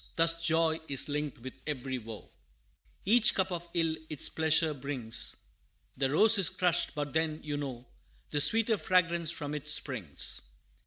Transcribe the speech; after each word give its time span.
Thus 0.15 0.41
joy 0.41 0.79
is 0.87 1.09
linked 1.09 1.37
with 1.43 1.53
every 1.67 1.99
woe 1.99 2.31
Each 3.05 3.35
cup 3.35 3.51
of 3.51 3.69
ill 3.75 3.95
its 4.09 4.29
pleasure 4.29 4.73
brings; 4.73 5.35
The 5.95 6.09
rose 6.09 6.39
is 6.39 6.49
crushed, 6.49 6.95
but 6.95 7.13
then, 7.13 7.39
you 7.43 7.55
know, 7.57 7.85
The 8.31 8.41
sweeter 8.41 8.77
fragrance 8.79 9.29
from 9.29 9.53
it 9.53 9.67
springs. 9.69 10.41